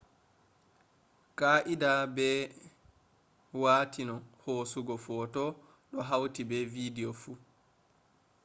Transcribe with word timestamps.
kaa’idaa 1.37 2.03
be 2.15 2.27
watini 3.63 4.15
hosugo 4.43 4.95
photo 5.05 5.43
do 5.91 5.99
hauti 6.09 6.41
be 6.49 6.57
video 6.75 7.09
fu 7.21 7.31